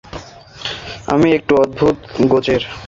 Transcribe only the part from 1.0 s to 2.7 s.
তুমি একটু অদ্ভুত গোছের।